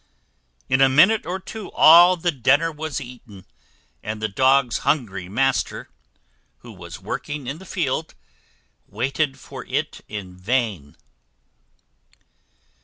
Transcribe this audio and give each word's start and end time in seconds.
In 0.67 0.81
a 0.81 0.89
minute 0.89 1.27
or 1.27 1.39
two 1.39 1.71
all 1.73 2.17
the 2.17 2.31
dinner 2.31 2.71
was 2.71 2.99
eaten, 2.99 3.45
and 4.01 4.19
the 4.19 4.27
Dog's 4.27 4.79
hungry 4.79 5.29
Master, 5.29 5.89
who 6.61 6.71
was 6.71 6.99
working 6.99 7.45
in 7.45 7.59
the 7.59 7.67
field, 7.67 8.15
waited 8.87 9.37
for 9.39 9.63
it 9.65 10.01
in 10.07 10.35
vain. 10.35 10.95